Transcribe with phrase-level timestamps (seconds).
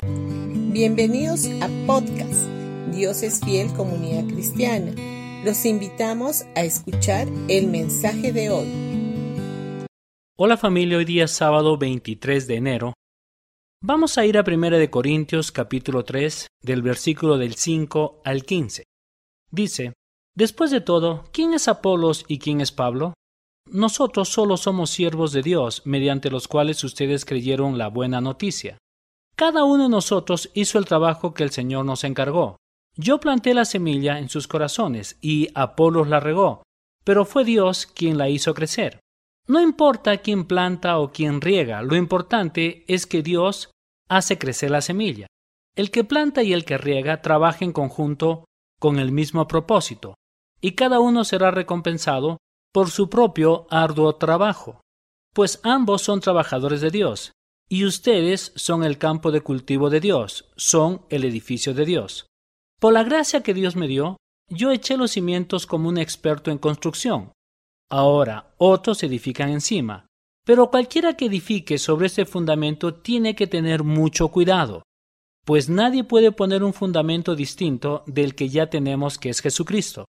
[0.00, 2.46] Bienvenidos a podcast
[2.92, 4.92] Dios es fiel comunidad cristiana.
[5.44, 9.86] Los invitamos a escuchar el mensaje de hoy.
[10.36, 12.94] Hola familia, hoy día es sábado 23 de enero.
[13.82, 18.84] Vamos a ir a 1 de Corintios capítulo 3 del versículo del 5 al 15.
[19.50, 19.94] Dice,
[20.36, 23.14] Después de todo, ¿quién es Apolos y quién es Pablo?
[23.66, 28.78] Nosotros solo somos siervos de Dios, mediante los cuales ustedes creyeron la buena noticia.
[29.38, 32.56] Cada uno de nosotros hizo el trabajo que el Señor nos encargó.
[32.96, 36.64] Yo planté la semilla en sus corazones y Apolos la regó,
[37.04, 38.98] pero fue Dios quien la hizo crecer.
[39.46, 43.70] No importa quién planta o quién riega, lo importante es que Dios
[44.08, 45.28] hace crecer la semilla.
[45.76, 48.44] El que planta y el que riega trabajan en conjunto
[48.80, 50.14] con el mismo propósito,
[50.60, 52.38] y cada uno será recompensado
[52.72, 54.80] por su propio arduo trabajo,
[55.32, 57.30] pues ambos son trabajadores de Dios,
[57.68, 62.26] y ustedes son el campo de cultivo de Dios, son el edificio de Dios.
[62.80, 64.16] Por la gracia que Dios me dio,
[64.48, 67.32] yo eché los cimientos como un experto en construcción.
[67.90, 70.06] Ahora otros edifican encima,
[70.44, 74.82] pero cualquiera que edifique sobre este fundamento tiene que tener mucho cuidado,
[75.44, 80.04] pues nadie puede poner un fundamento distinto del que ya tenemos que es Jesucristo.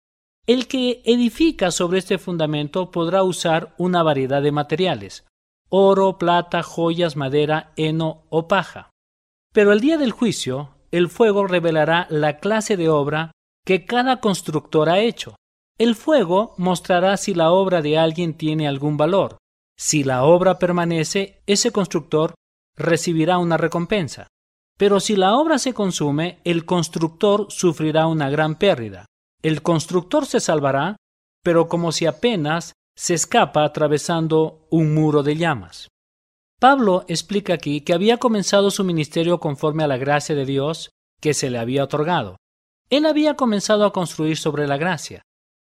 [0.47, 5.25] El que edifica sobre este fundamento podrá usar una variedad de materiales,
[5.69, 8.89] oro, plata, joyas, madera, heno o paja.
[9.53, 13.31] Pero el día del juicio, el fuego revelará la clase de obra
[13.65, 15.35] que cada constructor ha hecho.
[15.77, 19.37] El fuego mostrará si la obra de alguien tiene algún valor.
[19.77, 22.33] Si la obra permanece, ese constructor
[22.75, 24.27] recibirá una recompensa.
[24.77, 29.05] Pero si la obra se consume, el constructor sufrirá una gran pérdida.
[29.41, 30.97] El constructor se salvará,
[31.43, 35.87] pero como si apenas se escapa atravesando un muro de llamas.
[36.59, 40.89] Pablo explica aquí que había comenzado su ministerio conforme a la gracia de Dios
[41.21, 42.37] que se le había otorgado.
[42.89, 45.21] Él había comenzado a construir sobre la gracia.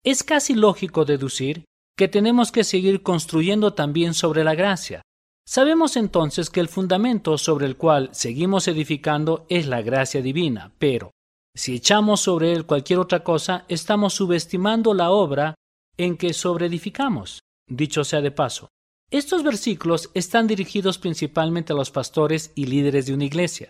[0.04, 1.66] Es casi lógico deducir
[1.98, 5.02] que tenemos que seguir construyendo también sobre la gracia.
[5.44, 11.12] Sabemos entonces que el fundamento sobre el cual seguimos edificando es la gracia divina, pero
[11.56, 15.56] si echamos sobre él cualquier otra cosa, estamos subestimando la obra
[15.98, 17.42] en que sobreedificamos.
[17.68, 18.70] Dicho sea de paso,
[19.10, 23.70] estos versículos están dirigidos principalmente a los pastores y líderes de una iglesia,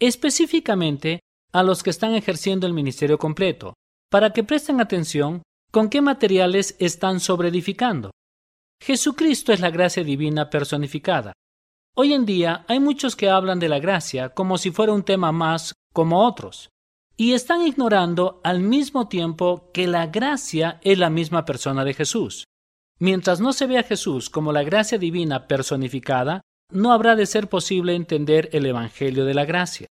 [0.00, 1.20] específicamente
[1.52, 3.74] a los que están ejerciendo el ministerio completo,
[4.10, 8.10] para que presten atención con qué materiales están sobreedificando.
[8.82, 11.32] Jesucristo es la gracia divina personificada.
[11.96, 15.32] Hoy en día hay muchos que hablan de la gracia como si fuera un tema
[15.32, 16.68] más como otros
[17.16, 22.44] y están ignorando al mismo tiempo que la gracia es la misma persona de Jesús.
[22.98, 27.48] Mientras no se vea a Jesús como la gracia divina personificada, no habrá de ser
[27.48, 29.86] posible entender el Evangelio de la gracia.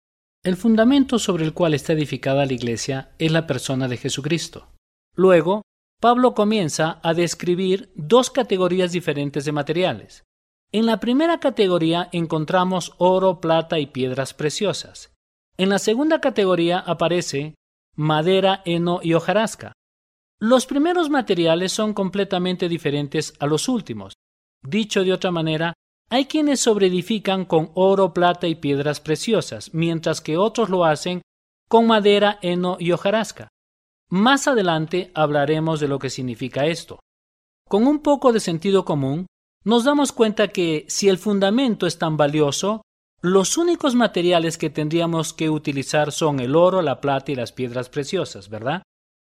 [0.44, 4.70] El fundamento sobre el cual está edificada la Iglesia es la persona de Jesucristo.
[5.16, 5.62] Luego,
[6.00, 10.24] Pablo comienza a describir dos categorías diferentes de materiales.
[10.72, 15.14] En la primera categoría encontramos oro, plata y piedras preciosas.
[15.58, 17.56] En la segunda categoría aparece
[17.96, 19.74] madera, heno y hojarasca.
[20.40, 24.14] Los primeros materiales son completamente diferentes a los últimos.
[24.64, 25.74] Dicho de otra manera,
[26.10, 31.22] hay quienes sobreedifican con oro, plata y piedras preciosas, mientras que otros lo hacen
[31.70, 33.48] con madera, heno y hojarasca.
[34.10, 37.00] Más adelante hablaremos de lo que significa esto.
[37.70, 39.28] Con un poco de sentido común,
[39.64, 42.82] nos damos cuenta que si el fundamento es tan valioso,
[43.24, 47.88] los únicos materiales que tendríamos que utilizar son el oro, la plata y las piedras
[47.88, 48.82] preciosas, ¿verdad?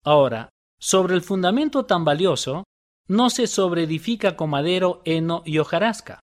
[0.02, 0.48] Ahora,
[0.80, 2.64] sobre el fundamento tan valioso,
[3.08, 6.20] no se sobreedifica con madero, heno y hojarasca.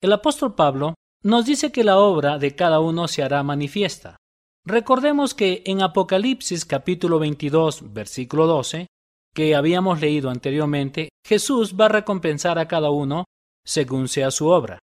[0.00, 4.16] El apóstol Pablo nos dice que la obra de cada uno se hará manifiesta.
[4.64, 8.86] Recordemos que en Apocalipsis capítulo 22, versículo 12,
[9.34, 13.24] que habíamos leído anteriormente, Jesús va a recompensar a cada uno
[13.62, 14.78] según sea su obra.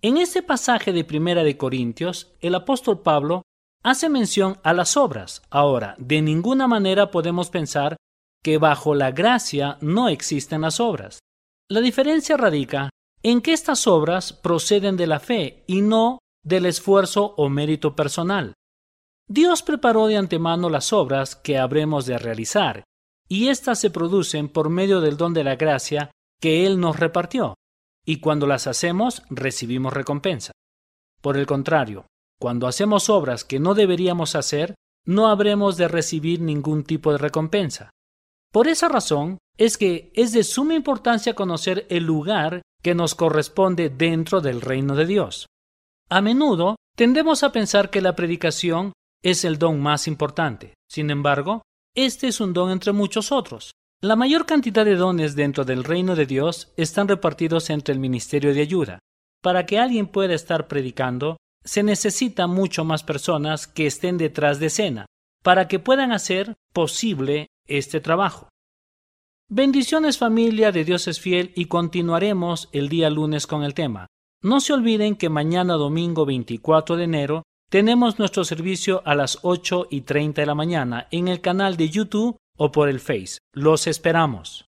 [0.00, 3.42] En este pasaje de Primera de Corintios, el apóstol Pablo
[3.82, 5.42] hace mención a las obras.
[5.50, 7.96] Ahora, de ninguna manera podemos pensar
[8.44, 11.18] que bajo la gracia no existen las obras.
[11.68, 12.90] La diferencia radica
[13.24, 18.54] en que estas obras proceden de la fe y no del esfuerzo o mérito personal.
[19.28, 22.84] Dios preparó de antemano las obras que habremos de realizar,
[23.28, 27.57] y éstas se producen por medio del don de la gracia que Él nos repartió
[28.08, 30.52] y cuando las hacemos recibimos recompensa.
[31.20, 32.06] Por el contrario,
[32.40, 34.74] cuando hacemos obras que no deberíamos hacer,
[35.04, 37.90] no habremos de recibir ningún tipo de recompensa.
[38.52, 43.90] Por esa razón es que es de suma importancia conocer el lugar que nos corresponde
[43.90, 45.46] dentro del reino de Dios.
[46.08, 50.74] A menudo Tendemos a pensar que la predicación es el don más importante.
[50.90, 51.62] Sin embargo,
[51.94, 53.70] este es un don entre muchos otros.
[54.00, 58.54] La mayor cantidad de dones dentro del reino de Dios están repartidos entre el ministerio
[58.54, 59.00] de ayuda.
[59.42, 64.66] Para que alguien pueda estar predicando, se necesita mucho más personas que estén detrás de
[64.66, 65.06] escena,
[65.42, 68.48] para que puedan hacer posible este trabajo.
[69.50, 74.06] Bendiciones familia de Dios es fiel y continuaremos el día lunes con el tema.
[74.44, 79.88] No se olviden que mañana domingo 24 de enero tenemos nuestro servicio a las 8
[79.90, 83.38] y 30 de la mañana en el canal de YouTube o por el Face.
[83.54, 84.67] Los esperamos.